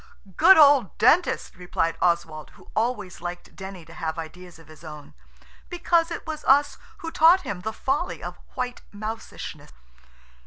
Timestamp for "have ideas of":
3.93-4.67